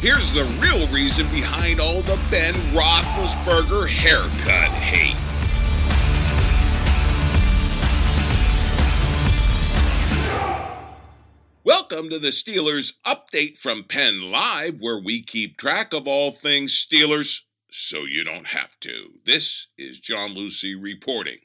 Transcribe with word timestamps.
Here's 0.00 0.30
the 0.32 0.44
real 0.60 0.86
reason 0.92 1.26
behind 1.32 1.80
all 1.80 2.02
the 2.02 2.20
Ben 2.30 2.54
Roethlisberger 2.72 3.88
haircut 3.88 4.70
hate. 4.70 5.16
Welcome 11.64 12.10
to 12.10 12.20
the 12.20 12.28
Steelers 12.28 12.92
update 13.04 13.58
from 13.58 13.82
Penn 13.82 14.30
Live, 14.30 14.76
where 14.78 15.00
we 15.00 15.20
keep 15.20 15.56
track 15.56 15.92
of 15.92 16.06
all 16.06 16.30
things 16.30 16.72
Steelers 16.72 17.40
so 17.68 18.04
you 18.04 18.22
don't 18.22 18.46
have 18.46 18.78
to. 18.78 19.14
This 19.24 19.66
is 19.76 19.98
John 19.98 20.30
Luciew 20.30 20.80
reporting. 20.80 21.38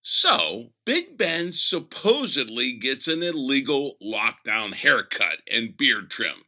So, 0.00 0.70
Big 0.86 1.18
Ben 1.18 1.52
supposedly 1.52 2.72
gets 2.72 3.08
an 3.08 3.22
illegal 3.22 3.96
lockdown 4.02 4.72
haircut 4.72 5.42
and 5.52 5.76
beard 5.76 6.08
trim 6.08 6.44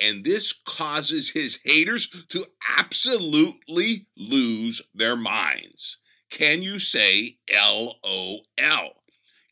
and 0.00 0.24
this 0.24 0.52
causes 0.52 1.30
his 1.30 1.58
haters 1.64 2.08
to 2.28 2.44
absolutely 2.78 4.06
lose 4.16 4.80
their 4.94 5.16
minds. 5.16 5.98
Can 6.30 6.62
you 6.62 6.78
say 6.78 7.38
LOL? 7.52 8.42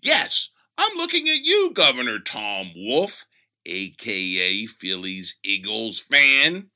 Yes, 0.03 0.51
I'm 0.79 0.97
looking 0.97 1.29
at 1.29 1.45
you, 1.45 1.73
Governor 1.73 2.19
Tom 2.19 2.71
Wolf, 2.77 3.27
aka 3.65 4.67
Phillies 4.67 5.37
Eagles 5.43 6.01
fan. 6.01 6.71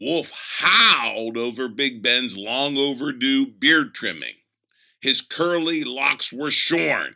Wolf 0.00 0.32
howled 0.58 1.36
over 1.36 1.68
Big 1.68 2.02
Ben's 2.02 2.36
long 2.36 2.78
overdue 2.78 3.46
beard 3.46 3.94
trimming. 3.94 4.36
His 5.00 5.20
curly 5.20 5.84
locks 5.84 6.32
were 6.32 6.50
shorn, 6.50 7.14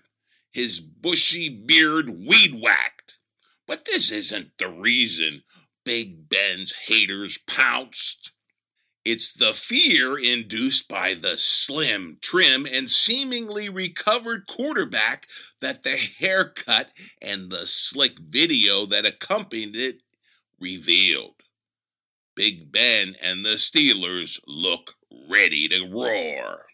his 0.52 0.80
bushy 0.80 1.48
beard 1.48 2.10
weed 2.10 2.60
whacked. 2.60 3.16
But 3.66 3.87
this 3.87 4.12
isn't 4.12 4.59
the 4.59 4.68
reason 4.68 5.43
Big 5.84 6.29
Ben's 6.29 6.73
haters 6.87 7.38
pounced. 7.46 8.32
It's 9.04 9.35
the 9.35 9.52
fear 9.52 10.18
induced 10.18 10.88
by 10.88 11.13
the 11.13 11.37
slim, 11.37 12.16
trim, 12.23 12.66
and 12.66 12.90
seemingly 12.90 13.68
recovered 13.68 14.46
quarterback 14.46 15.27
that 15.60 15.82
the 15.82 15.96
haircut 15.96 16.88
and 17.21 17.51
the 17.51 17.66
slick 17.66 18.18
video 18.18 18.87
that 18.87 19.05
accompanied 19.05 19.77
it 19.77 20.01
revealed. 20.59 21.35
Big 22.35 22.73
Ben 22.73 23.15
and 23.21 23.45
the 23.45 23.57
Steelers 23.57 24.40
look 24.46 24.95
ready 25.29 25.68
to 25.68 25.87
roar. 25.87 26.65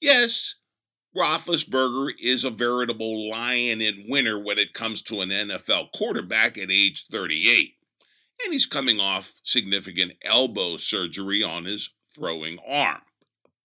Yes, 0.00 0.56
Roethlisberger 1.14 2.12
is 2.22 2.44
a 2.44 2.50
veritable 2.50 3.28
lion 3.28 3.82
in 3.82 4.06
winter 4.08 4.38
when 4.38 4.58
it 4.58 4.72
comes 4.72 5.02
to 5.02 5.20
an 5.20 5.28
NFL 5.28 5.92
quarterback 5.92 6.56
at 6.58 6.70
age 6.70 7.06
38 7.10 7.75
and 8.46 8.52
he's 8.52 8.66
coming 8.66 9.00
off 9.00 9.34
significant 9.42 10.12
elbow 10.22 10.76
surgery 10.76 11.42
on 11.42 11.64
his 11.64 11.90
throwing 12.14 12.58
arm. 12.66 13.02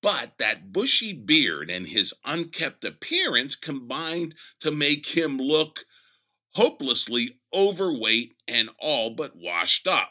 But 0.02 0.40
that 0.40 0.74
bushy 0.74 1.14
beard 1.14 1.70
and 1.70 1.86
his 1.86 2.16
unkept 2.26 2.84
appearance 2.84 3.56
combined 3.56 4.34
to 4.60 4.72
make 4.72 5.06
him 5.16 5.38
look 5.38 5.86
hopelessly 6.54 7.40
overweight 7.54 8.34
and 8.48 8.72
all 8.80 9.12
but 9.12 9.36
washed 9.36 9.88
up. 9.88 10.10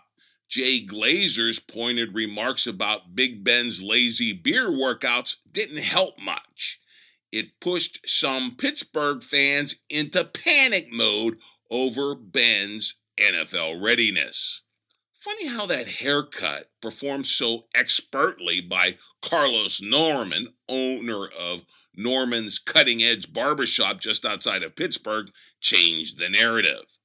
Jay 0.48 0.86
Glazer's 0.86 1.58
pointed 1.58 2.14
remarks 2.14 2.68
about 2.68 3.16
Big 3.16 3.42
Ben's 3.42 3.82
lazy 3.82 4.32
beer 4.32 4.68
workouts 4.68 5.36
didn't 5.50 5.78
help 5.78 6.16
much. 6.16 6.78
It 7.32 7.58
pushed 7.60 8.08
some 8.08 8.54
Pittsburgh 8.56 9.22
fans 9.22 9.80
into 9.88 10.24
panic 10.24 10.92
mode 10.92 11.38
over 11.70 12.14
Ben's 12.14 12.94
NFL 13.20 13.82
readiness. 13.82 14.62
Funny 15.12 15.48
how 15.48 15.66
that 15.66 15.86
haircut, 15.86 16.70
performed 16.80 17.26
so 17.26 17.66
expertly 17.74 18.60
by 18.60 18.96
Carlos 19.20 19.82
Norman, 19.82 20.54
owner 20.68 21.28
of 21.38 21.62
Norman's 21.94 22.58
Cutting 22.58 23.02
Edge 23.02 23.32
Barbershop 23.32 24.00
just 24.00 24.24
outside 24.24 24.62
of 24.62 24.76
Pittsburgh, 24.76 25.30
changed 25.60 26.18
the 26.18 26.30
narrative. 26.30 26.98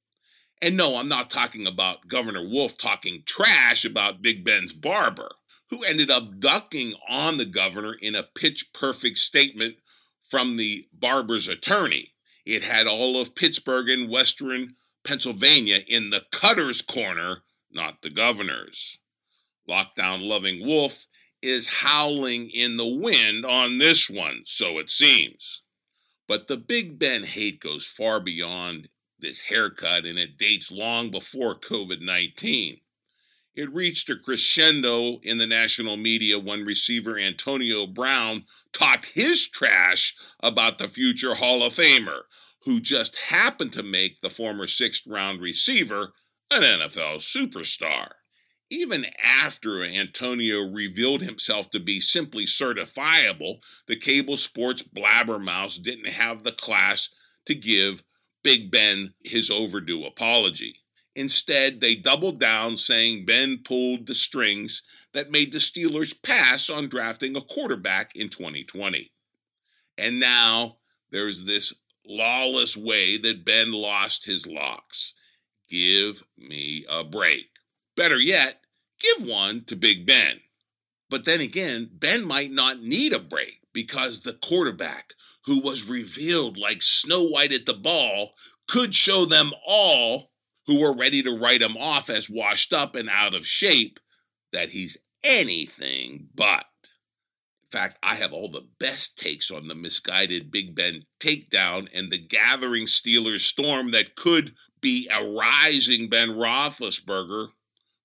And 0.62 0.76
no, 0.76 0.96
I'm 0.96 1.08
not 1.08 1.28
talking 1.28 1.66
about 1.66 2.08
Governor 2.08 2.48
Wolf 2.48 2.78
talking 2.78 3.22
trash 3.26 3.84
about 3.84 4.22
Big 4.22 4.44
Ben's 4.44 4.72
barber, 4.72 5.30
who 5.68 5.82
ended 5.84 6.10
up 6.10 6.40
ducking 6.40 6.94
on 7.08 7.36
the 7.36 7.44
governor 7.44 7.94
in 8.00 8.14
a 8.14 8.22
pitch 8.22 8.72
perfect 8.72 9.18
statement 9.18 9.76
from 10.22 10.56
the 10.56 10.88
barber's 10.92 11.48
attorney. 11.48 12.14
It 12.46 12.64
had 12.64 12.86
all 12.86 13.20
of 13.20 13.34
Pittsburgh 13.34 13.90
and 13.90 14.08
Western 14.08 14.76
Pennsylvania 15.06 15.80
in 15.86 16.10
the 16.10 16.24
cutter's 16.32 16.82
corner, 16.82 17.42
not 17.70 18.02
the 18.02 18.10
governor's. 18.10 18.98
Lockdown 19.68 20.26
loving 20.26 20.66
wolf 20.66 21.06
is 21.40 21.68
howling 21.68 22.50
in 22.50 22.76
the 22.76 22.86
wind 22.86 23.46
on 23.46 23.78
this 23.78 24.10
one, 24.10 24.42
so 24.44 24.78
it 24.78 24.90
seems. 24.90 25.62
But 26.26 26.48
the 26.48 26.56
Big 26.56 26.98
Ben 26.98 27.22
hate 27.22 27.60
goes 27.60 27.86
far 27.86 28.20
beyond 28.20 28.88
this 29.18 29.42
haircut 29.42 30.04
and 30.04 30.18
it 30.18 30.36
dates 30.36 30.70
long 30.70 31.10
before 31.10 31.58
COVID 31.58 32.00
19. 32.00 32.80
It 33.54 33.72
reached 33.72 34.10
a 34.10 34.16
crescendo 34.16 35.18
in 35.22 35.38
the 35.38 35.46
national 35.46 35.96
media 35.96 36.38
when 36.38 36.64
receiver 36.64 37.18
Antonio 37.18 37.86
Brown 37.86 38.44
talked 38.72 39.14
his 39.14 39.48
trash 39.48 40.14
about 40.40 40.78
the 40.78 40.88
future 40.88 41.36
Hall 41.36 41.62
of 41.62 41.74
Famer, 41.74 42.22
who 42.66 42.80
just 42.80 43.16
happened 43.16 43.72
to 43.72 43.82
make 43.82 44.20
the 44.20 44.28
former 44.28 44.66
sixth 44.66 45.06
round 45.06 45.40
receiver 45.40 46.12
an 46.50 46.62
NFL 46.62 47.18
superstar. 47.18 48.08
Even 48.68 49.06
after 49.22 49.82
Antonio 49.84 50.60
revealed 50.60 51.22
himself 51.22 51.70
to 51.70 51.78
be 51.78 52.00
simply 52.00 52.44
certifiable, 52.44 53.60
the 53.86 53.96
cable 53.96 54.36
sports 54.36 54.82
blabbermouth 54.82 55.80
didn't 55.82 56.08
have 56.08 56.42
the 56.42 56.52
class 56.52 57.08
to 57.46 57.54
give 57.54 58.02
Big 58.42 58.70
Ben 58.70 59.14
his 59.24 59.48
overdue 59.48 60.04
apology. 60.04 60.80
Instead, 61.14 61.80
they 61.80 61.94
doubled 61.94 62.40
down, 62.40 62.76
saying 62.76 63.24
Ben 63.24 63.60
pulled 63.64 64.06
the 64.06 64.14
strings 64.14 64.82
that 65.14 65.30
made 65.30 65.52
the 65.52 65.58
Steelers 65.58 66.20
pass 66.20 66.68
on 66.68 66.88
drafting 66.88 67.36
a 67.36 67.40
quarterback 67.40 68.14
in 68.16 68.28
2020. 68.28 69.12
And 69.96 70.20
now 70.20 70.78
there's 71.10 71.44
this 71.44 71.72
lawless 72.06 72.76
way 72.76 73.18
that 73.18 73.44
Ben 73.44 73.72
lost 73.72 74.26
his 74.26 74.46
locks. 74.46 75.14
Give 75.68 76.22
me 76.36 76.84
a 76.88 77.04
break. 77.04 77.46
Better 77.96 78.18
yet, 78.18 78.60
give 79.00 79.26
one 79.26 79.64
to 79.64 79.76
Big 79.76 80.06
Ben. 80.06 80.40
But 81.08 81.24
then 81.24 81.40
again, 81.40 81.90
Ben 81.92 82.24
might 82.24 82.50
not 82.50 82.80
need 82.82 83.12
a 83.12 83.18
break 83.18 83.60
because 83.72 84.20
the 84.20 84.32
quarterback, 84.32 85.14
who 85.44 85.60
was 85.60 85.88
revealed 85.88 86.56
like 86.56 86.82
Snow 86.82 87.24
White 87.24 87.52
at 87.52 87.66
the 87.66 87.74
ball, 87.74 88.32
could 88.68 88.94
show 88.94 89.24
them 89.24 89.52
all 89.66 90.30
who 90.66 90.80
were 90.80 90.96
ready 90.96 91.22
to 91.22 91.38
write 91.38 91.62
him 91.62 91.76
off 91.76 92.10
as 92.10 92.28
washed 92.28 92.72
up 92.72 92.96
and 92.96 93.08
out 93.08 93.34
of 93.34 93.46
shape 93.46 94.00
that 94.52 94.70
he's 94.70 94.96
anything 95.22 96.28
but. 96.34 96.64
In 97.72 97.80
fact, 97.80 97.98
I 98.00 98.14
have 98.14 98.32
all 98.32 98.48
the 98.48 98.68
best 98.78 99.18
takes 99.18 99.50
on 99.50 99.66
the 99.66 99.74
misguided 99.74 100.52
Big 100.52 100.76
Ben 100.76 101.02
takedown 101.18 101.88
and 101.92 102.12
the 102.12 102.18
gathering 102.18 102.86
Steelers 102.86 103.40
storm 103.40 103.90
that 103.90 104.14
could 104.14 104.54
be 104.80 105.08
a 105.12 105.24
rising 105.24 106.08
Ben 106.08 106.28
Roethlisberger, 106.28 107.48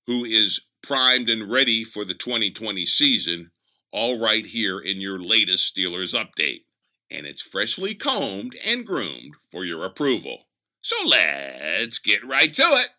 who 0.08 0.26
is 0.26 0.66
primed 0.82 1.30
and 1.30 1.52
ready 1.52 1.84
for 1.84 2.04
the 2.04 2.16
2020 2.16 2.88
season, 2.88 3.52
all 3.94 4.20
right 4.20 4.48
here 4.48 4.80
in 4.80 5.00
your 5.00 5.22
latest 5.22 5.76
Steelers 5.76 6.16
update. 6.16 6.66
And 7.12 7.28
it's 7.28 7.44
freshly 7.44 7.94
combed 7.94 8.56
and 8.66 8.84
groomed 8.84 9.36
for 9.52 9.64
your 9.64 9.86
approval. 9.86 10.48
So 10.82 10.96
let's 11.06 12.00
get 12.00 12.26
right 12.26 12.52
to 12.52 12.64
it. 12.64 12.90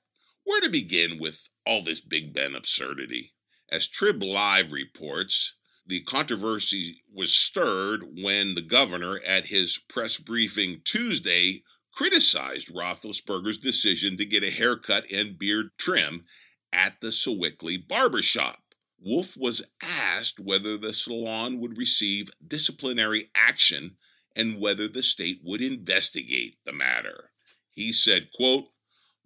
Where 0.45 0.60
to 0.60 0.71
begin 0.71 1.19
with 1.19 1.48
all 1.66 1.83
this 1.83 2.01
Big 2.01 2.33
Ben 2.33 2.54
absurdity? 2.54 3.33
As 3.69 3.89
Trib 3.89 4.22
Live 4.22 4.71
reports, 4.71 5.54
the 5.87 6.03
controversy 6.03 7.03
was 7.13 7.33
stirred 7.33 8.03
when 8.23 8.55
the 8.55 8.63
governor, 8.63 9.21
at 9.27 9.47
his 9.47 9.79
press 9.89 10.19
briefing 10.19 10.81
Tuesday, 10.84 11.63
criticized 11.93 12.73
Roethlisberger's 12.73 13.59
decision 13.59 14.17
to 14.17 14.25
get 14.25 14.45
a 14.45 14.51
haircut 14.51 15.11
and 15.11 15.39
beard 15.39 15.71
trim 15.79 16.25
at 16.73 17.01
the 17.01 17.13
Sewickley 17.13 17.77
barbershop. 17.77 18.61
Wolf 18.99 19.37
was 19.37 19.63
asked 19.83 20.39
whether 20.39 20.79
the 20.79 20.93
salon 20.93 21.61
would 21.61 21.77
receive 21.77 22.29
disciplinary 22.47 23.31
action 23.34 23.97
and 24.37 24.61
whether 24.61 24.89
the 24.89 25.03
state 25.03 25.41
would 25.43 25.61
investigate 25.61 26.57
the 26.65 26.73
matter. 26.73 27.31
He 27.71 27.93
said, 27.93 28.29
quote, 28.33 28.69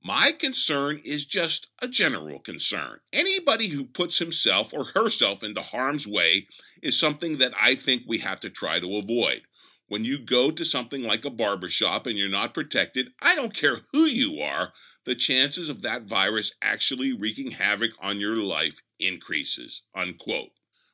my 0.07 0.31
concern 0.31 1.01
is 1.05 1.25
just 1.25 1.67
a 1.83 1.89
general 1.89 2.39
concern. 2.39 3.01
Anybody 3.13 3.71
who 3.71 3.85
puts 3.85 4.21
himself 4.21 4.73
or 4.73 4.85
herself 4.95 5.43
into 5.43 5.61
harm's 5.61 6.07
way 6.07 6.47
is 6.81 6.97
something 6.97 7.39
that 7.39 7.53
I 7.61 7.75
think 7.75 8.05
we 8.07 8.19
have 8.19 8.39
to 8.41 8.51
try 8.51 8.79
to 8.79 8.99
avoid. 8.99 9.43
When 9.89 10.05
you 10.05 10.21
go 10.21 10.53
to 10.53 10.65
something 10.65 11.03
like 11.03 11.25
a 11.25 11.31
barbershop 11.31 12.07
and 12.07 12.17
you're 12.17 12.29
not 12.29 12.55
protected, 12.55 13.09
I 13.21 13.35
don't 13.35 13.53
care 13.53 13.81
who 13.93 14.05
you 14.05 14.41
are, 14.41 14.73
the 15.07 15.17
chances 15.17 15.69
of 15.69 15.83
that 15.83 16.05
virus 16.05 16.53
actually 16.63 17.13
wreaking 17.13 17.53
havoc 17.53 17.91
on 18.01 18.21
your 18.21 18.37
life 18.37 18.83
increases, 19.01 19.83
unquote. 19.93 20.51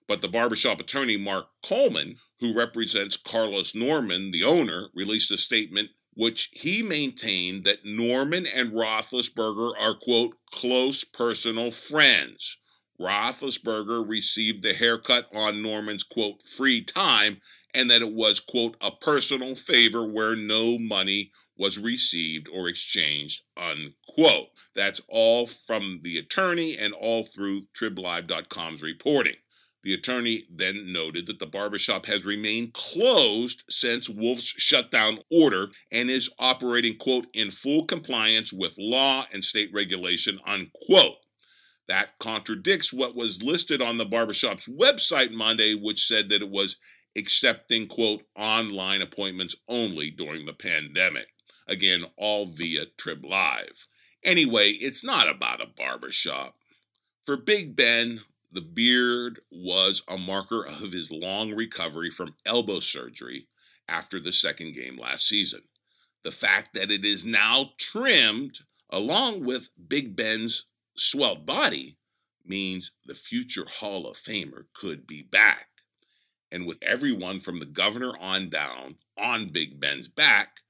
But 0.08 0.22
the 0.22 0.28
barbershop 0.28 0.80
attorney 0.80 1.18
Mark 1.18 1.48
Coleman, 1.62 2.16
who 2.40 2.56
represents 2.56 3.18
Carlos 3.18 3.74
Norman, 3.74 4.30
the 4.30 4.42
owner, 4.42 4.88
released 4.94 5.30
a 5.30 5.36
statement 5.36 5.90
which 6.14 6.50
he 6.52 6.82
maintained 6.82 7.64
that 7.64 7.84
Norman 7.84 8.46
and 8.46 8.72
Roethlisberger 8.72 9.72
are, 9.78 9.94
quote, 9.94 10.36
close 10.50 11.04
personal 11.04 11.70
friends. 11.70 12.58
Roethlisberger 13.00 14.06
received 14.06 14.62
the 14.62 14.74
haircut 14.74 15.28
on 15.34 15.62
Norman's, 15.62 16.02
quote, 16.02 16.46
free 16.46 16.82
time, 16.82 17.40
and 17.74 17.90
that 17.90 18.02
it 18.02 18.12
was, 18.12 18.40
quote, 18.40 18.76
a 18.80 18.90
personal 18.90 19.54
favor 19.54 20.06
where 20.06 20.36
no 20.36 20.78
money 20.78 21.32
was 21.56 21.78
received 21.78 22.48
or 22.52 22.68
exchanged, 22.68 23.42
unquote. 23.56 24.48
That's 24.74 25.00
all 25.08 25.46
from 25.46 26.00
the 26.02 26.18
attorney 26.18 26.76
and 26.76 26.92
all 26.92 27.24
through 27.24 27.66
TribLive.com's 27.74 28.82
reporting. 28.82 29.36
The 29.82 29.94
attorney 29.94 30.46
then 30.48 30.92
noted 30.92 31.26
that 31.26 31.40
the 31.40 31.46
barbershop 31.46 32.06
has 32.06 32.24
remained 32.24 32.72
closed 32.72 33.64
since 33.68 34.08
Wolf's 34.08 34.54
shutdown 34.56 35.18
order 35.30 35.68
and 35.90 36.08
is 36.08 36.30
operating, 36.38 36.96
quote, 36.96 37.26
in 37.34 37.50
full 37.50 37.84
compliance 37.84 38.52
with 38.52 38.74
law 38.78 39.26
and 39.32 39.42
state 39.42 39.70
regulation, 39.72 40.38
unquote. 40.46 41.16
That 41.88 42.18
contradicts 42.20 42.92
what 42.92 43.16
was 43.16 43.42
listed 43.42 43.82
on 43.82 43.96
the 43.96 44.04
barbershop's 44.04 44.68
website 44.68 45.32
Monday, 45.32 45.74
which 45.74 46.06
said 46.06 46.28
that 46.28 46.42
it 46.42 46.50
was 46.50 46.76
accepting, 47.16 47.88
quote, 47.88 48.22
online 48.36 49.02
appointments 49.02 49.56
only 49.68 50.10
during 50.10 50.46
the 50.46 50.52
pandemic. 50.52 51.26
Again, 51.66 52.04
all 52.16 52.46
via 52.46 52.86
Trib 52.96 53.24
Live. 53.24 53.88
Anyway, 54.24 54.70
it's 54.70 55.02
not 55.02 55.28
about 55.28 55.60
a 55.60 55.66
barbershop. 55.66 56.56
For 57.26 57.36
Big 57.36 57.74
Ben, 57.74 58.20
the 58.52 58.60
beard 58.60 59.40
was 59.50 60.02
a 60.06 60.18
marker 60.18 60.64
of 60.64 60.92
his 60.92 61.10
long 61.10 61.52
recovery 61.52 62.10
from 62.10 62.36
elbow 62.44 62.80
surgery 62.80 63.48
after 63.88 64.20
the 64.20 64.32
second 64.32 64.74
game 64.74 64.98
last 64.98 65.26
season. 65.26 65.62
The 66.22 66.32
fact 66.32 66.74
that 66.74 66.90
it 66.90 67.04
is 67.04 67.24
now 67.24 67.70
trimmed, 67.78 68.60
along 68.90 69.44
with 69.44 69.70
Big 69.88 70.14
Ben's 70.14 70.66
swelled 70.96 71.46
body, 71.46 71.96
means 72.44 72.92
the 73.06 73.14
future 73.14 73.66
Hall 73.66 74.06
of 74.06 74.16
Famer 74.16 74.66
could 74.74 75.06
be 75.06 75.22
back. 75.22 75.68
And 76.50 76.66
with 76.66 76.78
everyone 76.82 77.40
from 77.40 77.58
the 77.58 77.66
governor 77.66 78.12
on 78.20 78.50
down 78.50 78.96
on 79.16 79.50
Big 79.50 79.80
Ben's 79.80 80.08
back, 80.08 80.60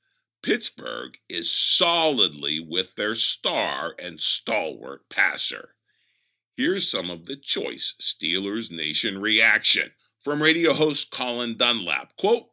Pittsburgh 0.42 1.18
is 1.28 1.50
solidly 1.50 2.60
with 2.60 2.94
their 2.94 3.14
star 3.14 3.94
and 3.98 4.20
stalwart 4.20 5.08
passer. 5.08 5.74
Here's 6.56 6.90
some 6.90 7.10
of 7.10 7.26
the 7.26 7.36
choice 7.36 7.94
Steelers 8.00 8.70
Nation 8.70 9.20
reaction 9.20 9.92
from 10.20 10.42
radio 10.42 10.74
host 10.74 11.10
Colin 11.10 11.56
Dunlap. 11.56 12.16
Quote, 12.16 12.48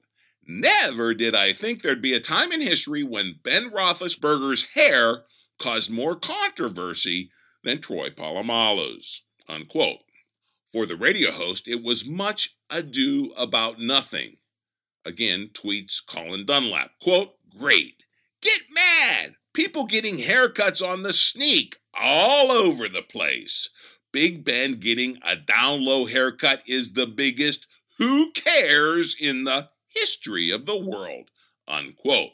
Never 0.47 1.13
did 1.13 1.35
I 1.35 1.53
think 1.53 1.81
there'd 1.81 2.01
be 2.01 2.13
a 2.13 2.19
time 2.19 2.51
in 2.51 2.61
history 2.61 3.03
when 3.03 3.39
Ben 3.43 3.69
Roethlisberger's 3.69 4.71
hair 4.73 5.25
caused 5.59 5.91
more 5.91 6.15
controversy 6.15 7.29
than 7.63 7.81
Troy 7.81 8.09
Polamalu's. 8.09 9.23
Unquote. 9.47 9.99
For 10.71 10.85
the 10.85 10.95
radio 10.95 11.31
host, 11.31 11.67
it 11.67 11.83
was 11.83 12.07
much 12.07 12.55
ado 12.69 13.33
about 13.37 13.79
nothing. 13.79 14.37
Again, 15.03 15.49
tweets 15.53 15.99
Colin 16.05 16.45
Dunlap. 16.45 16.91
Quote, 17.01 17.33
great. 17.57 18.05
Get 18.41 18.61
mad. 18.71 19.35
People 19.53 19.85
getting 19.85 20.17
haircuts 20.17 20.81
on 20.87 21.03
the 21.03 21.13
sneak 21.13 21.77
all 21.99 22.51
over 22.51 22.87
the 22.87 23.01
place. 23.01 23.69
Big 24.11 24.43
Ben 24.43 24.73
getting 24.73 25.19
a 25.23 25.35
down 25.35 25.85
low 25.85 26.05
haircut 26.05 26.63
is 26.65 26.93
the 26.93 27.05
biggest 27.05 27.67
who 27.97 28.31
cares 28.31 29.15
in 29.19 29.43
the 29.43 29.69
history 29.87 30.49
of 30.49 30.65
the 30.65 30.77
world. 30.77 31.29
Unquote. 31.67 32.31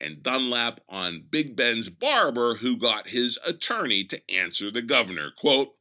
And 0.00 0.22
Dunlap 0.22 0.80
on 0.88 1.26
Big 1.30 1.54
Ben's 1.54 1.88
barber 1.88 2.56
who 2.56 2.76
got 2.76 3.08
his 3.08 3.38
attorney 3.46 4.02
to 4.04 4.20
answer 4.30 4.70
the 4.70 4.82
governor. 4.82 5.30
Quote, 5.36 5.74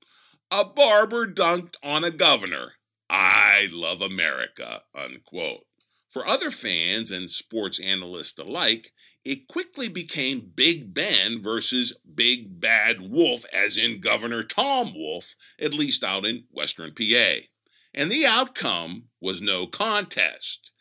a 0.52 0.66
barber 0.66 1.26
dunked 1.26 1.76
on 1.82 2.04
a 2.04 2.12
governor. 2.12 2.74
I 3.10 3.70
love 3.72 4.02
America. 4.02 4.84
Unquote. 4.94 5.66
For 6.10 6.28
other 6.28 6.52
fans 6.52 7.10
and 7.10 7.32
sports 7.32 7.80
analysts 7.80 8.38
alike, 8.38 8.92
it 9.24 9.48
quickly 9.48 9.88
became 9.88 10.52
Big 10.56 10.94
Ben 10.94 11.42
versus 11.42 11.94
Big 12.16 12.60
Bad 12.60 13.02
Wolf, 13.02 13.46
as 13.54 13.78
in 13.78 14.02
Governor 14.02 14.44
Tom 14.44 14.94
Wolf, 14.96 15.36
at 15.60 15.74
least 15.74 16.04
out 16.04 16.26
in 16.26 16.46
Western 16.52 16.94
PA. 16.94 17.42
And 17.94 18.12
the 18.12 18.26
outcome 18.26 19.06
was 19.20 19.42
no 19.42 19.68
contest. 19.68 20.72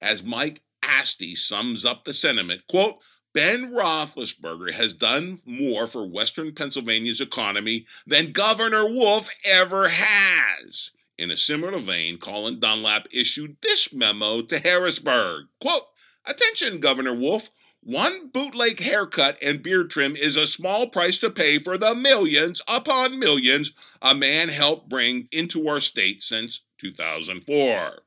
As 0.00 0.24
Mike 0.24 0.62
Asti 0.82 1.34
sums 1.34 1.84
up 1.84 2.04
the 2.04 2.14
sentiment, 2.14 2.62
quote, 2.68 2.98
Ben 3.32 3.70
Roethlisberger 3.70 4.72
has 4.72 4.92
done 4.92 5.40
more 5.44 5.86
for 5.86 6.04
Western 6.04 6.52
Pennsylvania's 6.52 7.20
economy 7.20 7.86
than 8.06 8.32
Governor 8.32 8.88
Wolf 8.88 9.30
ever 9.44 9.88
has. 9.88 10.92
In 11.16 11.30
a 11.30 11.36
similar 11.36 11.78
vein, 11.78 12.18
Colin 12.18 12.58
Dunlap 12.58 13.06
issued 13.12 13.58
this 13.60 13.92
memo 13.92 14.42
to 14.42 14.58
Harrisburg. 14.58 15.46
Quote, 15.60 15.84
Attention, 16.24 16.80
Governor 16.80 17.14
Wolf. 17.14 17.50
One 17.82 18.28
bootleg 18.28 18.80
haircut 18.80 19.38
and 19.42 19.62
beard 19.62 19.90
trim 19.90 20.14
is 20.14 20.36
a 20.36 20.46
small 20.46 20.88
price 20.88 21.18
to 21.20 21.30
pay 21.30 21.58
for 21.58 21.78
the 21.78 21.94
millions 21.94 22.60
upon 22.68 23.18
millions 23.18 23.72
a 24.02 24.14
man 24.14 24.50
helped 24.50 24.90
bring 24.90 25.28
into 25.32 25.66
our 25.66 25.80
state 25.80 26.22
since 26.22 26.60
2004. 26.78 28.02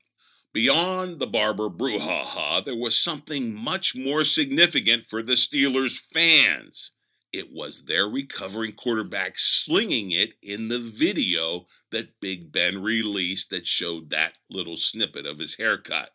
Beyond 0.54 1.20
the 1.20 1.26
barber 1.26 1.70
brouhaha, 1.70 2.64
there 2.64 2.76
was 2.76 2.96
something 2.96 3.56
much 3.56 3.96
more 3.96 4.24
significant 4.24 5.08
for 5.08 5.24
the 5.24 5.34
Steelers 5.34 5.98
fans. 5.98 6.92
It 7.32 7.52
was 7.52 7.86
their 7.86 8.08
recovering 8.08 8.74
quarterback 8.74 9.40
slinging 9.40 10.12
it 10.12 10.34
in 10.44 10.68
the 10.68 10.78
video 10.78 11.66
that 11.90 12.20
Big 12.20 12.52
Ben 12.52 12.84
released 12.84 13.50
that 13.50 13.66
showed 13.66 14.12
that 14.12 14.38
little 14.52 14.78
snippet 14.78 15.26
of 15.26 15.40
his 15.40 15.56
haircut. 15.56 16.12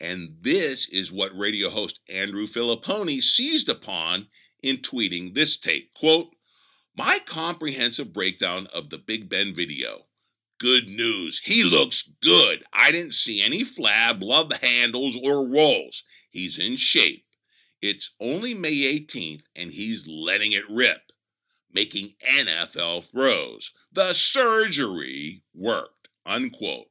And 0.00 0.36
this 0.40 0.88
is 0.88 1.12
what 1.12 1.36
radio 1.36 1.68
host 1.68 2.00
Andrew 2.08 2.46
Fillipponi 2.46 3.20
seized 3.20 3.68
upon 3.68 4.28
in 4.62 4.78
tweeting 4.78 5.34
this 5.34 5.58
tape. 5.58 5.92
Quote, 5.94 6.30
My 6.96 7.18
comprehensive 7.26 8.12
breakdown 8.12 8.66
of 8.72 8.90
the 8.90 8.98
Big 8.98 9.28
Ben 9.28 9.54
video. 9.54 10.06
Good 10.58 10.88
news. 10.88 11.40
He 11.44 11.62
looks 11.62 12.10
good. 12.22 12.64
I 12.72 12.90
didn't 12.90 13.14
see 13.14 13.42
any 13.42 13.62
flab, 13.62 14.22
love 14.22 14.52
handles, 14.62 15.18
or 15.22 15.46
rolls. 15.46 16.02
He's 16.30 16.58
in 16.58 16.76
shape. 16.76 17.24
It's 17.80 18.12
only 18.20 18.52
May 18.52 18.74
18th, 18.74 19.42
and 19.56 19.70
he's 19.70 20.06
letting 20.06 20.52
it 20.52 20.68
rip, 20.68 21.12
making 21.72 22.14
NFL 22.26 23.10
throws. 23.10 23.72
The 23.90 24.12
surgery 24.12 25.42
worked, 25.54 26.08
unquote. 26.26 26.89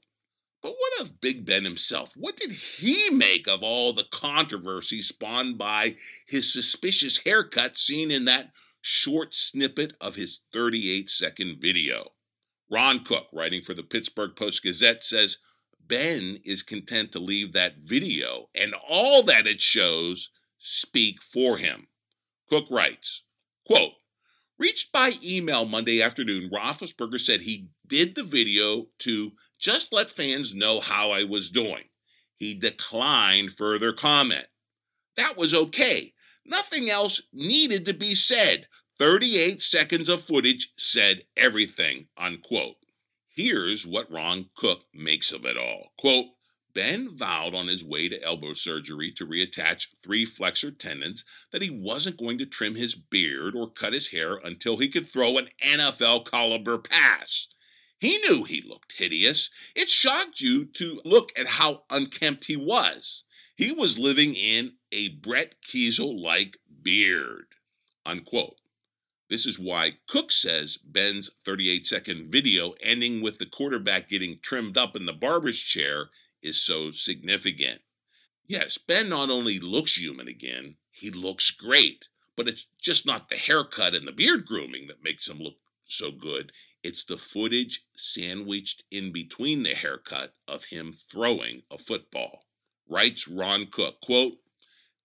But 0.62 0.76
what 0.78 1.02
of 1.02 1.22
Big 1.22 1.46
Ben 1.46 1.64
himself? 1.64 2.16
What 2.18 2.36
did 2.36 2.52
he 2.52 3.10
make 3.10 3.48
of 3.48 3.64
all 3.64 3.94
the 3.94 4.08
controversy 4.12 5.02
spawned 5.02 5.58
by 5.58 5.96
his 6.28 6.52
suspicious 6.52 7.20
haircut 7.20 7.78
seen 7.78 8.12
in 8.12 8.26
that 8.26 8.52
short 8.82 9.34
snippet 9.34 9.94
of 10.02 10.16
his 10.16 10.42
38 10.52 11.10
second 11.10 11.62
video? 11.62 12.12
Ron 12.70 13.04
Cook, 13.04 13.28
writing 13.32 13.62
for 13.62 13.74
the 13.74 13.84
Pittsburgh 13.84 14.36
Post 14.36 14.64
Gazette, 14.64 15.04
says 15.04 15.38
Ben 15.80 16.38
is 16.44 16.62
content 16.62 17.12
to 17.14 17.20
leave 17.20 17.54
that 17.54 17.78
video 17.78 18.50
and 18.54 18.76
all 18.88 19.24
that 19.24 19.48
it 19.48 19.62
shows 19.62 20.30
speak 20.58 21.22
for 21.22 21.58
him. 21.58 21.88
Cook 22.50 22.66
writes, 22.70 23.24
quote, 23.66 23.94
Reached 24.60 24.92
by 24.92 25.14
email 25.24 25.64
Monday 25.64 26.02
afternoon, 26.02 26.50
Roethlisberger 26.54 27.20
said 27.20 27.42
he 27.42 27.70
did 27.88 28.16
the 28.16 28.24
video 28.24 28.88
to 29.00 29.32
just 29.60 29.94
let 29.94 30.10
fans 30.10 30.56
know 30.56 30.80
how 30.80 31.12
I 31.12 31.24
was 31.24 31.50
doing. 31.50 31.86
He 32.36 32.54
declined 32.54 33.58
further 33.58 33.92
comment. 33.92 34.48
That 35.18 35.38
was 35.38 35.54
okay. 35.54 36.14
Nothing 36.46 36.90
else 36.90 37.22
needed 37.34 37.86
to 37.86 37.94
be 37.94 38.16
said. 38.16 38.68
38 38.98 39.62
seconds 39.62 40.10
of 40.10 40.24
footage 40.24 40.72
said 40.78 41.24
everything, 41.38 42.08
unquote. 42.18 42.76
Here's 43.28 43.86
what 43.86 44.12
Ron 44.12 44.50
Cook 44.56 44.86
makes 44.94 45.32
of 45.32 45.46
it 45.46 45.58
all. 45.58 45.94
Quote, 45.98 46.26
Ben 46.74 47.10
vowed 47.18 47.56
on 47.56 47.68
his 47.68 47.84
way 47.84 48.08
to 48.10 48.22
elbow 48.24 48.54
surgery 48.54 49.12
to 49.14 49.26
reattach 49.26 49.88
three 50.04 50.24
flexor 50.24 50.72
tendons 50.72 51.26
that 51.52 51.62
he 51.62 51.70
wasn't 51.70 52.20
going 52.20 52.38
to 52.38 52.46
trim 52.46 52.76
his 52.76 52.96
beard 52.96 53.56
or 53.56 53.70
cut 53.70 53.94
his 53.94 54.10
hair 54.10 54.36
until 54.36 54.78
he 54.78 54.88
could 54.88 55.08
throw 55.08 55.38
an 55.38 55.50
NFL 55.66 56.30
caliber 56.30 56.78
pass. 56.78 57.48
He 58.00 58.18
knew 58.20 58.46
he 58.46 58.62
looked 58.62 58.94
hideous. 58.94 59.50
It 59.76 59.90
shocked 59.90 60.40
you 60.40 60.66
to 60.66 61.02
look 61.04 61.32
at 61.38 61.48
how 61.48 61.84
unkempt 61.90 62.46
he 62.46 62.56
was. 62.56 63.24
He 63.56 63.74
was 63.74 64.00
living 64.00 64.36
in 64.36 64.74
a 64.92 65.10
Brett 65.10 65.56
Keisel 65.62 66.18
like 66.20 66.58
beard. 66.82 67.56
unquote. 68.06 68.56
This 69.30 69.46
is 69.46 69.60
why 69.60 70.00
Cook 70.08 70.32
says 70.32 70.78
Ben's 70.78 71.30
38 71.46 71.86
second 71.86 72.32
video 72.32 72.74
ending 72.82 73.22
with 73.22 73.38
the 73.38 73.46
quarterback 73.46 74.10
getting 74.10 74.40
trimmed 74.42 74.78
up 74.78 74.96
in 74.96 75.06
the 75.06 75.14
barber's 75.14 75.60
chair 75.60 76.10
is 76.42 76.60
so 76.60 76.92
significant. 76.92 77.82
Yes, 78.48 78.80
Ben 78.80 79.10
not 79.10 79.30
only 79.30 79.60
looks 79.60 79.98
human 79.98 80.28
again, 80.28 80.78
he 80.90 81.12
looks 81.12 81.52
great, 81.52 82.08
but 82.36 82.48
it's 82.48 82.66
just 82.82 83.06
not 83.06 83.30
the 83.30 83.36
haircut 83.36 83.94
and 83.94 84.08
the 84.08 84.12
beard 84.12 84.46
grooming 84.46 84.88
that 84.88 85.04
makes 85.04 85.28
him 85.28 85.40
look 85.40 85.58
so 85.88 86.12
good. 86.12 86.52
It's 86.82 87.04
the 87.04 87.18
footage 87.18 87.84
sandwiched 87.96 88.84
in 88.90 89.12
between 89.12 89.64
the 89.64 89.76
haircut 89.76 90.34
of 90.48 90.66
him 90.66 90.94
throwing 90.94 91.64
a 91.70 91.78
football. 91.78 92.46
Writes 92.88 93.28
Ron 93.28 93.68
Cook, 93.68 94.02
quote, 94.02 94.38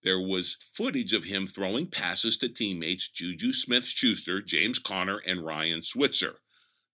there 0.05 0.19
was 0.19 0.57
footage 0.73 1.13
of 1.13 1.23
him 1.23 1.47
throwing 1.47 1.87
passes 1.87 2.37
to 2.37 2.47
teammates 2.47 3.09
Juju 3.09 3.53
Smith 3.53 3.85
Schuster, 3.85 4.39
James 4.39 4.77
Conner, 4.77 5.19
and 5.25 5.43
Ryan 5.43 5.81
Switzer. 5.81 6.35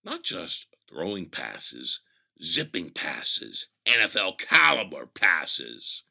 Not 0.02 0.22
just 0.22 0.66
throwing 0.88 1.28
passes, 1.28 2.00
zipping 2.42 2.90
passes, 2.90 3.68
NFL 3.86 4.38
caliber 4.38 5.06
passes. 5.06 6.04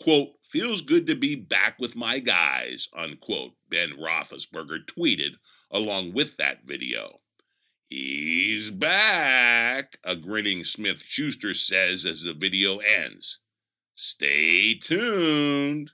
Quote, 0.00 0.30
feels 0.42 0.80
good 0.80 1.06
to 1.06 1.14
be 1.14 1.34
back 1.34 1.78
with 1.78 1.94
my 1.94 2.18
guys, 2.18 2.88
unquote, 2.94 3.52
Ben 3.68 3.90
Roethlisberger 3.90 4.86
tweeted 4.86 5.32
along 5.70 6.14
with 6.14 6.38
that 6.38 6.64
video. 6.64 7.20
He's 7.88 8.72
back, 8.72 9.98
a 10.02 10.16
grinning 10.16 10.64
Smith 10.64 11.04
Schuster 11.04 11.54
says 11.54 12.04
as 12.04 12.22
the 12.22 12.34
video 12.34 12.78
ends. 12.78 13.38
Stay 13.94 14.74
tuned. 14.74 15.92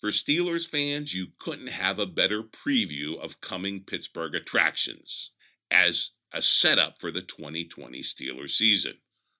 For 0.00 0.10
Steelers 0.10 0.68
fans, 0.68 1.14
you 1.14 1.28
couldn't 1.38 1.68
have 1.68 2.00
a 2.00 2.06
better 2.06 2.42
preview 2.42 3.18
of 3.18 3.40
coming 3.40 3.84
Pittsburgh 3.84 4.34
attractions 4.34 5.30
as 5.70 6.10
a 6.32 6.42
setup 6.42 7.00
for 7.00 7.12
the 7.12 7.22
2020 7.22 8.00
Steelers 8.02 8.50
season. 8.50 8.94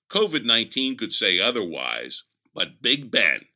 COVID 0.09 0.45
19 0.45 0.97
could 0.97 1.13
say 1.13 1.41
otherwise, 1.41 2.23
but 2.55 2.81
Big 2.81 3.11
Ben 3.11 3.47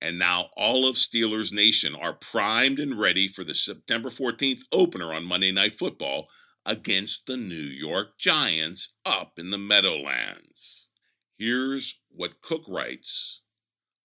and 0.00 0.18
now 0.18 0.50
all 0.56 0.86
of 0.86 0.96
Steelers 0.96 1.52
Nation 1.52 1.94
are 1.94 2.12
primed 2.12 2.78
and 2.80 2.98
ready 2.98 3.28
for 3.28 3.44
the 3.44 3.54
September 3.54 4.10
14th 4.10 4.62
opener 4.72 5.14
on 5.14 5.24
Monday 5.24 5.52
Night 5.52 5.78
Football 5.78 6.28
against 6.66 7.26
the 7.26 7.36
New 7.36 7.54
York 7.54 8.18
Giants 8.18 8.90
up 9.04 9.38
in 9.38 9.50
the 9.50 9.58
Meadowlands. 9.58 10.88
Here's 11.36 11.98
what 12.10 12.40
Cook 12.40 12.62
writes 12.68 13.42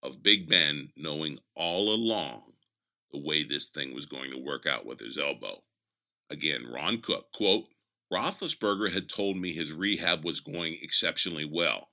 of 0.02 0.24
Big 0.24 0.48
Ben 0.50 0.90
knowing 0.96 1.40
all 1.56 1.94
along 1.94 2.54
the 3.12 3.20
way 3.20 3.44
this 3.44 3.70
thing 3.70 3.94
was 3.94 4.06
going 4.06 4.32
to 4.32 4.38
work 4.38 4.66
out 4.66 4.86
with 4.86 5.00
his 5.00 5.18
elbow. 5.18 5.64
Again, 6.30 6.66
Ron 6.72 7.02
Cook, 7.02 7.32
quote, 7.34 7.66
Roethlisberger 8.12 8.92
had 8.92 9.08
told 9.08 9.38
me 9.38 9.54
his 9.54 9.72
rehab 9.72 10.26
was 10.26 10.40
going 10.40 10.78
exceptionally 10.82 11.46
well. 11.46 11.90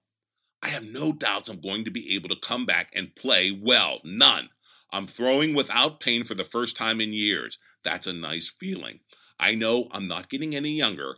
I 0.62 0.68
have 0.68 0.84
no 0.84 1.12
doubts 1.12 1.48
I'm 1.48 1.60
going 1.60 1.84
to 1.84 1.90
be 1.90 2.14
able 2.14 2.28
to 2.30 2.40
come 2.40 2.64
back 2.64 2.90
and 2.94 3.14
play 3.14 3.50
well. 3.50 4.00
None. 4.04 4.48
I'm 4.90 5.06
throwing 5.06 5.54
without 5.54 6.00
pain 6.00 6.24
for 6.24 6.34
the 6.34 6.44
first 6.44 6.76
time 6.76 7.00
in 7.00 7.12
years. 7.12 7.58
That's 7.84 8.06
a 8.06 8.12
nice 8.12 8.48
feeling. 8.48 9.00
I 9.38 9.54
know 9.54 9.88
I'm 9.92 10.08
not 10.08 10.28
getting 10.28 10.54
any 10.54 10.70
younger, 10.70 11.16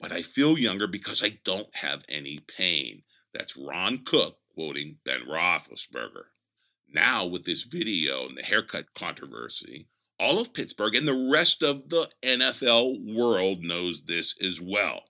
but 0.00 0.12
I 0.12 0.22
feel 0.22 0.58
younger 0.58 0.86
because 0.86 1.22
I 1.22 1.38
don't 1.44 1.74
have 1.76 2.04
any 2.08 2.38
pain. 2.38 3.02
That's 3.32 3.56
Ron 3.56 3.98
Cook 3.98 4.38
quoting 4.54 4.98
Ben 5.04 5.20
Roethlisberger. 5.28 6.24
Now, 6.92 7.24
with 7.24 7.44
this 7.44 7.62
video 7.62 8.26
and 8.26 8.36
the 8.36 8.42
haircut 8.42 8.94
controversy, 8.94 9.88
all 10.18 10.40
of 10.40 10.52
Pittsburgh 10.52 10.94
and 10.94 11.06
the 11.06 11.30
rest 11.32 11.62
of 11.62 11.88
the 11.88 12.10
NFL 12.22 13.14
world 13.14 13.62
knows 13.62 14.02
this 14.02 14.34
as 14.42 14.60
well. 14.60 15.04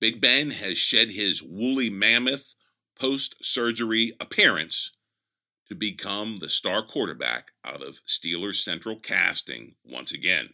Big 0.00 0.20
Ben 0.20 0.50
has 0.50 0.78
shed 0.78 1.10
his 1.10 1.42
woolly 1.42 1.88
mammoth 1.88 2.54
post 2.98 3.34
surgery 3.40 4.12
appearance 4.20 4.92
to 5.68 5.74
become 5.74 6.36
the 6.36 6.48
star 6.48 6.84
quarterback 6.84 7.52
out 7.64 7.82
of 7.82 8.02
Steelers 8.06 8.62
Central 8.62 8.98
casting 8.98 9.74
once 9.84 10.12
again. 10.12 10.50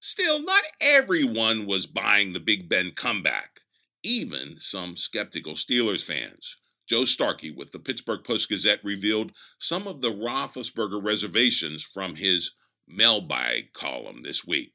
Still, 0.00 0.42
not 0.42 0.62
everyone 0.80 1.66
was 1.66 1.86
buying 1.86 2.32
the 2.32 2.40
Big 2.40 2.68
Ben 2.68 2.92
comeback, 2.92 3.60
even 4.02 4.56
some 4.60 4.96
skeptical 4.96 5.54
Steelers 5.54 6.04
fans. 6.04 6.56
Joe 6.88 7.04
Starkey 7.04 7.50
with 7.50 7.72
the 7.72 7.78
Pittsburgh 7.78 8.22
Post 8.24 8.48
Gazette 8.48 8.82
revealed 8.84 9.32
some 9.58 9.86
of 9.86 10.00
the 10.00 10.12
Roethlisberger 10.12 11.04
reservations 11.04 11.82
from 11.82 12.16
his 12.16 12.52
mailbag 12.86 13.72
column 13.72 14.20
this 14.22 14.46
week. 14.46 14.72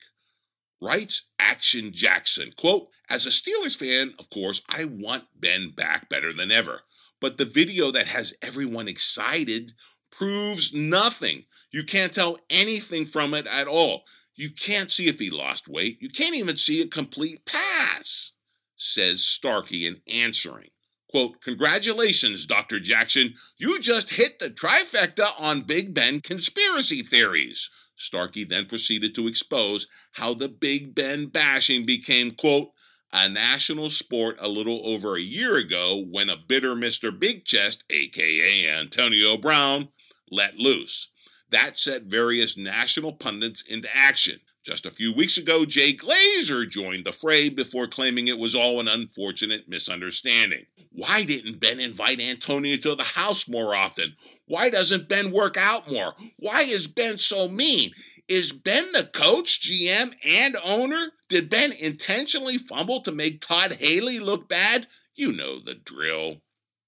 Writes 0.81 1.23
Action 1.39 1.93
Jackson, 1.93 2.51
quote, 2.57 2.89
As 3.09 3.25
a 3.25 3.29
Steelers 3.29 3.77
fan, 3.77 4.13
of 4.19 4.29
course, 4.29 4.61
I 4.69 4.85
want 4.85 5.23
Ben 5.39 5.71
back 5.71 6.09
better 6.09 6.33
than 6.33 6.51
ever. 6.51 6.81
But 7.21 7.37
the 7.37 7.45
video 7.45 7.89
that 7.91 8.07
has 8.07 8.33
everyone 8.41 8.89
excited 8.89 9.71
proves 10.11 10.73
nothing. 10.73 11.45
You 11.71 11.85
can't 11.85 12.13
tell 12.13 12.37
anything 12.49 13.05
from 13.05 13.33
it 13.33 13.47
at 13.47 13.67
all. 13.67 14.03
You 14.35 14.49
can't 14.51 14.91
see 14.91 15.07
if 15.07 15.19
he 15.19 15.29
lost 15.29 15.67
weight. 15.67 16.01
You 16.01 16.09
can't 16.09 16.35
even 16.35 16.57
see 16.57 16.81
a 16.81 16.87
complete 16.87 17.45
pass, 17.45 18.31
says 18.75 19.23
Starkey 19.23 19.85
in 19.85 20.01
answering. 20.07 20.69
Quote, 21.09 21.41
Congratulations, 21.41 22.47
Dr. 22.47 22.79
Jackson. 22.79 23.35
You 23.57 23.79
just 23.79 24.11
hit 24.11 24.39
the 24.39 24.49
trifecta 24.49 25.39
on 25.39 25.61
Big 25.61 25.93
Ben 25.93 26.21
conspiracy 26.21 27.03
theories. 27.03 27.69
Starkey 27.95 28.43
then 28.43 28.65
proceeded 28.65 29.13
to 29.15 29.27
expose 29.27 29.87
how 30.13 30.33
the 30.33 30.49
Big 30.49 30.95
Ben 30.95 31.27
bashing 31.27 31.85
became, 31.85 32.31
quote, 32.31 32.71
a 33.11 33.29
national 33.29 33.91
sport 33.91 34.37
a 34.39 34.47
little 34.47 34.81
over 34.83 35.15
a 35.15 35.21
year 35.21 35.55
ago 35.55 36.03
when 36.09 36.29
a 36.29 36.35
bitter 36.35 36.73
Mr. 36.73 37.17
Big 37.17 37.45
Chest, 37.45 37.83
aka 37.91 38.67
Antonio 38.67 39.37
Brown, 39.37 39.89
let 40.31 40.57
loose. 40.57 41.09
That 41.53 41.77
set 41.77 42.05
various 42.05 42.57
national 42.57 43.13
pundits 43.13 43.61
into 43.61 43.87
action. 43.95 44.39
Just 44.65 44.87
a 44.87 44.91
few 44.91 45.13
weeks 45.13 45.37
ago, 45.37 45.65
Jay 45.65 45.93
Glazer 45.93 46.67
joined 46.67 47.05
the 47.05 47.11
fray 47.11 47.47
before 47.49 47.85
claiming 47.85 48.27
it 48.27 48.39
was 48.39 48.55
all 48.55 48.79
an 48.79 48.87
unfortunate 48.87 49.69
misunderstanding. 49.69 50.65
Why 50.91 51.23
didn't 51.23 51.59
Ben 51.59 51.79
invite 51.79 52.19
Antonio 52.19 52.77
to 52.77 52.95
the 52.95 53.03
house 53.03 53.47
more 53.47 53.75
often? 53.75 54.15
Why 54.47 54.71
doesn't 54.71 55.07
Ben 55.07 55.31
work 55.31 55.55
out 55.55 55.91
more? 55.91 56.15
Why 56.39 56.61
is 56.61 56.87
Ben 56.87 57.19
so 57.19 57.47
mean? 57.47 57.91
Is 58.27 58.51
Ben 58.51 58.91
the 58.91 59.03
coach, 59.03 59.61
GM, 59.61 60.15
and 60.25 60.57
owner? 60.63 61.11
Did 61.29 61.51
Ben 61.51 61.71
intentionally 61.71 62.57
fumble 62.57 63.01
to 63.01 63.11
make 63.11 63.41
Todd 63.41 63.73
Haley 63.73 64.17
look 64.17 64.49
bad? 64.49 64.87
You 65.13 65.31
know 65.31 65.59
the 65.59 65.75
drill. 65.75 66.37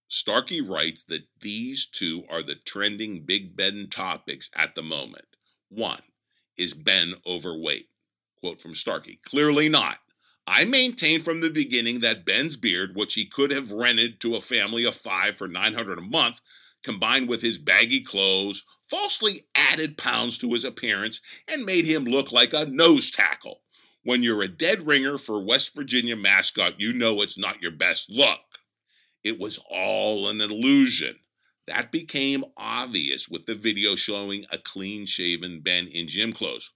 Starkey 0.08 0.62
writes 0.62 1.04
that 1.06 1.28
these 1.42 1.86
two 1.86 2.24
are 2.30 2.44
the 2.44 2.56
trending 2.56 3.26
Big 3.26 3.56
Ben 3.56 3.88
topics 3.90 4.50
at 4.56 4.76
the 4.76 4.84
moment. 4.84 5.26
One, 5.70 6.02
is 6.58 6.74
Ben 6.74 7.16
overweight? 7.26 7.90
Quote 8.40 8.62
from 8.62 8.76
Starkey 8.76 9.20
Clearly 9.26 9.70
not. 9.70 9.98
I 10.48 10.64
maintain 10.64 11.22
from 11.22 11.42
the 11.42 11.50
beginning 11.50 12.02
that 12.02 12.26
Ben's 12.26 12.56
beard, 12.56 12.96
which 12.96 13.16
he 13.16 13.26
could 13.26 13.50
have 13.50 13.72
rented 13.72 14.20
to 14.22 14.36
a 14.36 14.42
family 14.42 14.86
of 14.86 14.96
five 14.96 15.38
for 15.38 15.48
900 15.48 15.98
a 15.98 16.02
month, 16.02 16.40
combined 16.84 17.28
with 17.28 17.42
his 17.42 17.58
baggy 17.58 18.02
clothes, 18.02 18.64
falsely 18.88 19.48
added 19.56 19.98
pounds 19.98 20.38
to 20.38 20.54
his 20.54 20.64
appearance 20.64 21.20
and 21.48 21.66
made 21.66 21.86
him 21.86 22.06
look 22.06 22.32
like 22.32 22.54
a 22.54 22.66
nose 22.66 23.10
tackle. 23.10 23.62
When 24.04 24.22
you're 24.22 24.44
a 24.44 24.48
dead 24.48 24.86
ringer 24.86 25.18
for 25.18 25.44
West 25.44 25.74
Virginia 25.76 26.16
mascot, 26.16 26.80
you 26.80 26.94
know 26.94 27.24
it's 27.24 27.40
not 27.40 27.64
your 27.64 27.72
best 27.72 28.12
look. 28.12 28.40
It 29.26 29.38
was 29.38 29.60
all 29.70 30.30
an 30.30 30.40
illusion. 30.40 31.20
That 31.68 31.92
became 31.92 32.46
obvious 32.56 33.28
with 33.28 33.46
the 33.46 33.56
video 33.56 33.98
showing 33.98 34.46
a 34.50 34.58
clean 34.58 35.06
shaven 35.06 35.60
Ben 35.60 35.88
in 35.88 36.08
gym 36.08 36.32
clothes. 36.32 36.72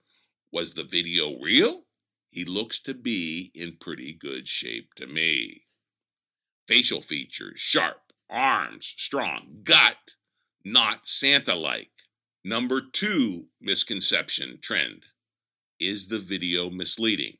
Was 0.51 0.73
the 0.73 0.83
video 0.83 1.39
real? 1.39 1.85
He 2.29 2.43
looks 2.43 2.79
to 2.81 2.93
be 2.93 3.51
in 3.55 3.77
pretty 3.79 4.13
good 4.13 4.47
shape 4.47 4.95
to 4.95 5.07
me. 5.07 5.63
Facial 6.67 7.01
features 7.01 7.59
sharp, 7.59 8.11
arms 8.29 8.93
strong, 8.97 9.61
gut 9.63 9.95
not 10.65 11.07
Santa 11.07 11.55
like. 11.55 11.91
Number 12.43 12.81
two 12.81 13.47
misconception 13.61 14.59
trend 14.61 15.05
is 15.79 16.07
the 16.07 16.19
video 16.19 16.69
misleading? 16.69 17.37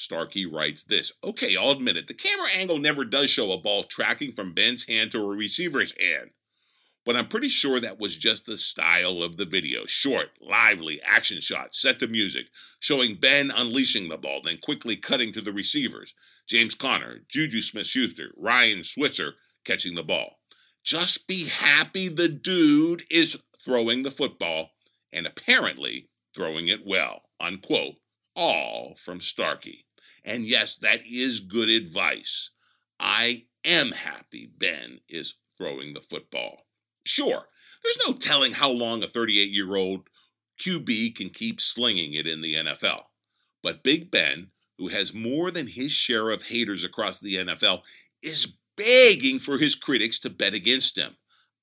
Starkey 0.00 0.46
writes 0.46 0.82
this 0.84 1.12
Okay, 1.22 1.56
I'll 1.56 1.70
admit 1.70 1.96
it. 1.96 2.06
The 2.06 2.14
camera 2.14 2.48
angle 2.54 2.78
never 2.78 3.04
does 3.04 3.30
show 3.30 3.52
a 3.52 3.58
ball 3.58 3.84
tracking 3.84 4.32
from 4.32 4.54
Ben's 4.54 4.86
hand 4.86 5.12
to 5.12 5.22
a 5.22 5.26
receiver's 5.26 5.94
hand 6.00 6.30
but 7.04 7.16
I'm 7.16 7.28
pretty 7.28 7.48
sure 7.48 7.80
that 7.80 7.98
was 7.98 8.16
just 8.16 8.46
the 8.46 8.56
style 8.56 9.22
of 9.22 9.36
the 9.36 9.44
video. 9.44 9.86
Short, 9.86 10.28
lively 10.40 11.00
action 11.02 11.40
shots 11.40 11.80
set 11.80 11.98
to 12.00 12.06
music, 12.06 12.46
showing 12.78 13.16
Ben 13.16 13.50
unleashing 13.50 14.08
the 14.08 14.18
ball, 14.18 14.42
then 14.44 14.58
quickly 14.58 14.96
cutting 14.96 15.32
to 15.32 15.40
the 15.40 15.52
receivers. 15.52 16.14
James 16.46 16.74
Conner, 16.74 17.20
Juju 17.28 17.62
Smith 17.62 17.86
Schuster, 17.86 18.32
Ryan 18.36 18.84
Switzer 18.84 19.34
catching 19.64 19.94
the 19.94 20.02
ball. 20.02 20.38
Just 20.84 21.26
be 21.26 21.46
happy 21.46 22.08
the 22.08 22.28
dude 22.28 23.04
is 23.10 23.36
throwing 23.64 24.02
the 24.02 24.10
football 24.10 24.70
and 25.12 25.26
apparently 25.26 26.08
throwing 26.34 26.68
it 26.68 26.86
well. 26.86 27.22
Unquote. 27.40 27.96
all 28.36 28.94
from 28.96 29.20
Starkey. 29.20 29.84
And 30.24 30.44
yes, 30.44 30.76
that 30.76 31.00
is 31.06 31.40
good 31.40 31.68
advice. 31.68 32.50
I 32.98 33.46
am 33.64 33.92
happy 33.92 34.50
Ben 34.58 35.00
is 35.08 35.34
throwing 35.56 35.94
the 35.94 36.00
football. 36.00 36.66
Sure, 37.04 37.46
there's 37.82 37.98
no 38.06 38.12
telling 38.12 38.52
how 38.52 38.70
long 38.70 39.02
a 39.02 39.08
38 39.08 39.48
year 39.48 39.76
old 39.76 40.08
QB 40.60 41.14
can 41.16 41.30
keep 41.30 41.60
slinging 41.60 42.12
it 42.14 42.26
in 42.26 42.42
the 42.42 42.54
NFL. 42.54 43.04
But 43.62 43.82
Big 43.82 44.10
Ben, 44.10 44.48
who 44.78 44.88
has 44.88 45.14
more 45.14 45.50
than 45.50 45.66
his 45.66 45.92
share 45.92 46.30
of 46.30 46.44
haters 46.44 46.84
across 46.84 47.20
the 47.20 47.36
NFL, 47.36 47.82
is 48.22 48.54
begging 48.76 49.38
for 49.38 49.58
his 49.58 49.74
critics 49.74 50.18
to 50.20 50.30
bet 50.30 50.54
against 50.54 50.96
him. 50.96 51.16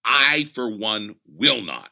I, 0.03 0.45
for 0.53 0.69
one, 0.69 1.15
will 1.25 1.61
not. 1.61 1.89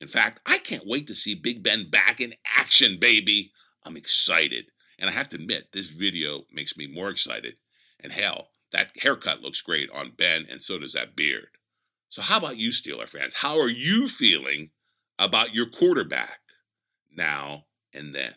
In 0.00 0.08
fact, 0.08 0.40
I 0.46 0.58
can't 0.58 0.86
wait 0.86 1.06
to 1.08 1.14
see 1.14 1.34
Big 1.34 1.62
Ben 1.62 1.90
back 1.90 2.20
in 2.20 2.34
action, 2.58 2.98
baby. 3.00 3.52
I'm 3.84 3.96
excited. 3.96 4.66
And 4.98 5.08
I 5.08 5.12
have 5.12 5.28
to 5.30 5.36
admit, 5.36 5.72
this 5.72 5.90
video 5.90 6.44
makes 6.52 6.76
me 6.76 6.86
more 6.86 7.10
excited. 7.10 7.54
And 8.00 8.12
hell, 8.12 8.48
that 8.72 8.90
haircut 8.98 9.40
looks 9.40 9.62
great 9.62 9.88
on 9.90 10.12
Ben, 10.16 10.46
and 10.50 10.62
so 10.62 10.78
does 10.78 10.92
that 10.94 11.16
beard. 11.16 11.48
So, 12.08 12.22
how 12.22 12.38
about 12.38 12.58
you, 12.58 12.70
Steeler 12.70 13.08
fans? 13.08 13.34
How 13.34 13.58
are 13.60 13.68
you 13.68 14.08
feeling 14.08 14.70
about 15.18 15.54
your 15.54 15.66
quarterback 15.66 16.40
now 17.14 17.64
and 17.92 18.14
then? 18.14 18.34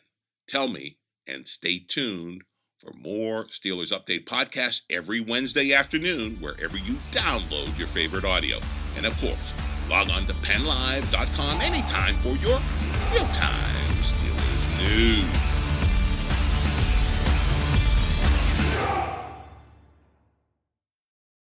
Tell 0.48 0.68
me, 0.68 0.98
and 1.28 1.46
stay 1.48 1.80
tuned 1.80 2.44
for 2.80 2.94
more 2.94 3.46
Steelers 3.48 3.92
Update 3.92 4.26
podcasts 4.26 4.82
every 4.90 5.20
Wednesday 5.20 5.74
afternoon, 5.74 6.38
wherever 6.40 6.78
you 6.78 6.98
download 7.12 7.78
your 7.78 7.88
favorite 7.88 8.26
audio. 8.26 8.60
And 8.96 9.06
of 9.06 9.20
course, 9.20 9.54
log 9.90 10.10
on 10.10 10.26
to 10.26 10.34
pennlive.com 10.36 11.62
anytime 11.62 12.16
for 12.16 12.36
your 12.38 12.60
real 13.12 13.28
time 13.34 13.96
Steelers 14.02 14.88
news. 14.88 15.47